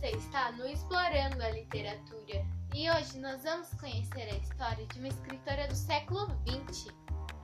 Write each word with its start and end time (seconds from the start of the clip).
você 0.00 0.10
está 0.16 0.52
no 0.52 0.66
Explorando 0.66 1.42
a 1.42 1.50
Literatura 1.50 2.42
e 2.74 2.90
hoje 2.90 3.18
nós 3.18 3.42
vamos 3.42 3.68
conhecer 3.74 4.22
a 4.22 4.36
história 4.36 4.86
de 4.86 4.98
uma 4.98 5.08
escritora 5.08 5.68
do 5.68 5.74
século 5.74 6.26
XX. 6.46 6.86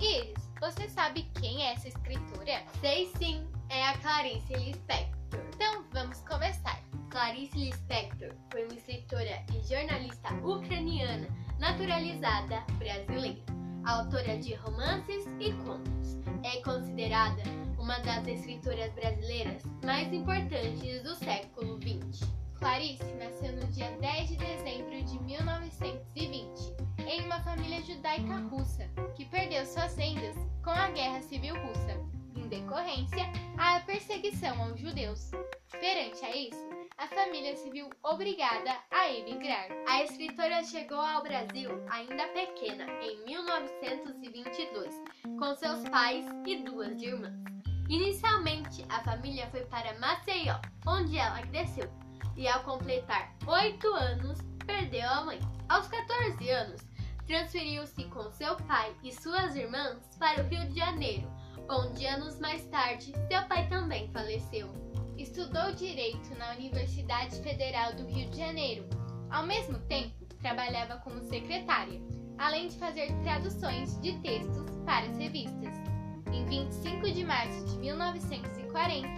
Iris, 0.00 0.48
você 0.60 0.88
sabe 0.88 1.22
quem 1.38 1.62
é 1.62 1.72
essa 1.72 1.88
escritora? 1.88 2.62
Sei 2.80 3.10
sim, 3.18 3.46
é 3.68 3.88
a 3.88 3.98
Clarice 3.98 4.54
Lispector. 4.54 5.40
Então 5.54 5.84
vamos 5.92 6.20
começar. 6.20 6.80
Clarice 7.10 7.58
Lispector 7.58 8.32
foi 8.50 8.64
uma 8.64 8.74
escritora 8.74 9.44
e 9.54 9.62
jornalista 9.68 10.32
ucraniana 10.42 11.28
naturalizada 11.58 12.60
brasileira, 12.78 13.42
autora 13.84 14.38
de 14.38 14.54
romances 14.54 15.26
e 15.38 15.52
contos. 15.64 16.16
É 16.44 16.62
considerada 16.62 17.42
uma 17.88 18.00
das 18.00 18.26
escritoras 18.26 18.92
brasileiras 18.92 19.62
mais 19.82 20.12
importantes 20.12 21.02
do 21.02 21.14
século 21.16 21.80
XX. 21.80 22.28
Clarice 22.58 23.14
nasceu 23.14 23.50
no 23.56 23.66
dia 23.68 23.90
10 23.92 24.28
de 24.28 24.36
dezembro 24.36 25.02
de 25.04 25.18
1920 25.22 26.76
em 27.10 27.24
uma 27.24 27.40
família 27.40 27.80
judaica 27.80 28.40
russa 28.50 28.86
que 29.16 29.24
perdeu 29.24 29.64
suas 29.64 29.96
rendas 29.96 30.36
com 30.62 30.68
a 30.68 30.90
Guerra 30.90 31.22
Civil 31.22 31.54
Russa, 31.54 31.96
em 32.36 32.46
decorrência 32.48 33.24
à 33.56 33.80
perseguição 33.80 34.62
aos 34.64 34.78
judeus. 34.78 35.30
Perante 35.70 36.22
a 36.26 36.36
isso, 36.36 36.68
a 36.98 37.06
família 37.06 37.56
se 37.56 37.70
viu 37.70 37.88
obrigada 38.02 38.76
a 38.90 39.10
emigrar. 39.10 39.68
A 39.88 40.04
escritora 40.04 40.62
chegou 40.62 41.00
ao 41.00 41.22
Brasil 41.22 41.70
ainda 41.88 42.28
pequena, 42.34 42.84
em 43.00 43.24
1922, 43.24 44.94
com 45.38 45.54
seus 45.54 45.88
pais 45.88 46.26
e 46.46 46.56
duas 46.56 47.00
irmãs. 47.00 47.67
Inicialmente, 47.88 48.84
a 48.90 49.00
família 49.00 49.46
foi 49.50 49.64
para 49.64 49.98
Maceió, 49.98 50.60
onde 50.86 51.16
ela 51.16 51.40
cresceu, 51.46 51.90
e 52.36 52.46
ao 52.46 52.62
completar 52.62 53.34
oito 53.46 53.88
anos, 53.94 54.38
perdeu 54.66 55.08
a 55.08 55.24
mãe. 55.24 55.40
Aos 55.70 55.88
14 55.88 56.50
anos, 56.50 56.82
transferiu-se 57.26 58.04
com 58.04 58.30
seu 58.30 58.56
pai 58.56 58.94
e 59.02 59.10
suas 59.12 59.56
irmãs 59.56 59.98
para 60.18 60.42
o 60.42 60.46
Rio 60.48 60.66
de 60.68 60.76
Janeiro, 60.76 61.30
onde 61.70 62.06
anos 62.06 62.38
mais 62.38 62.62
tarde 62.66 63.14
seu 63.26 63.42
pai 63.48 63.66
também 63.68 64.10
faleceu. 64.12 64.70
Estudou 65.16 65.72
direito 65.72 66.34
na 66.36 66.52
Universidade 66.52 67.40
Federal 67.42 67.94
do 67.94 68.06
Rio 68.06 68.28
de 68.28 68.38
Janeiro. 68.38 68.86
Ao 69.30 69.46
mesmo 69.46 69.78
tempo, 69.80 70.26
trabalhava 70.40 70.98
como 70.98 71.22
secretária, 71.22 72.00
além 72.36 72.68
de 72.68 72.78
fazer 72.78 73.10
traduções 73.22 73.98
de 74.00 74.18
textos 74.20 74.70
para 74.84 75.06
as 75.06 75.16
revistas. 75.16 75.97
Em 76.32 76.44
25 76.44 77.10
de 77.10 77.24
março 77.24 77.64
de 77.66 77.76
1940, 77.78 79.08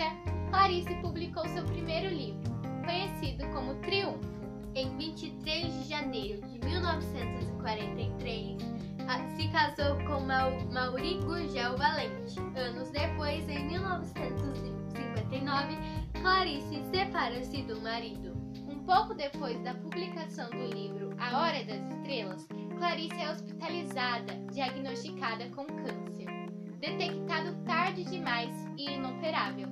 Clarice 0.51 0.95
publicou 0.97 1.47
seu 1.49 1.65
primeiro 1.65 2.09
livro, 2.09 2.51
conhecido 2.85 3.47
como 3.49 3.75
Triunfo. 3.77 4.29
Em 4.75 4.95
23 4.97 5.73
de 5.73 5.85
janeiro 5.89 6.43
de 6.47 6.59
1943, 6.65 8.59
se 9.37 9.49
casou 9.49 9.97
com 10.07 10.21
Mauri 10.73 11.19
Gurgel 11.25 11.77
Valente. 11.77 12.39
Anos 12.57 12.91
depois, 12.91 13.49
em 13.49 13.67
1959, 13.67 15.77
Clarice 16.21 16.81
separa-se 16.93 17.63
do 17.63 17.81
marido. 17.81 18.39
Um 18.69 18.85
pouco 18.85 19.15
depois 19.15 19.61
da 19.65 19.75
publicação 19.75 20.49
do 20.51 20.67
livro 20.67 21.11
A 21.19 21.41
Hora 21.41 21.65
das 21.65 21.83
Estrelas, 21.91 22.47
Clarice 22.79 23.21
é 23.21 23.29
hospitalizada, 23.31 24.35
diagnosticada 24.53 25.49
com 25.51 25.67
câncer 25.67 26.40
detectado 26.81 27.55
tarde 27.65 28.05
demais 28.05 28.51
e 28.77 28.91
inoperável. 28.91 29.69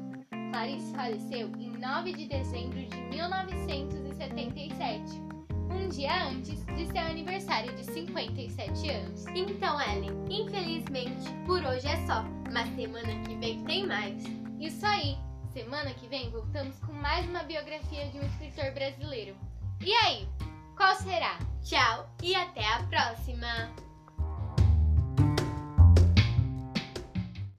Clarice 0.52 0.92
faleceu 0.94 1.50
em 1.58 1.70
9 1.78 2.12
de 2.12 2.26
dezembro 2.26 2.84
de 2.84 2.96
1977, 3.08 5.02
um 5.70 5.88
dia 5.88 6.28
antes 6.28 6.64
de 6.66 6.86
seu 6.86 7.00
aniversário 7.02 7.74
de 7.76 7.84
57 7.84 8.90
anos. 8.90 9.26
Então, 9.34 9.80
Ellen, 9.80 10.12
infelizmente 10.28 11.30
por 11.46 11.64
hoje 11.64 11.88
é 11.88 11.96
só, 12.06 12.22
mas 12.52 12.68
semana 12.76 13.22
que 13.24 13.34
vem 13.36 13.64
tem 13.64 13.86
mais. 13.86 14.22
Isso 14.60 14.84
aí! 14.84 15.16
Semana 15.52 15.94
que 15.94 16.06
vem 16.08 16.30
voltamos 16.30 16.78
com 16.80 16.92
mais 16.92 17.26
uma 17.28 17.42
biografia 17.42 18.06
de 18.10 18.18
um 18.18 18.22
escritor 18.22 18.70
brasileiro. 18.72 19.34
E 19.80 19.92
aí, 19.94 20.28
qual 20.76 20.94
será? 20.96 21.38
Tchau 21.62 22.14
e 22.22 22.34
até 22.34 22.66
a 22.66 22.82
próxima! 22.84 23.87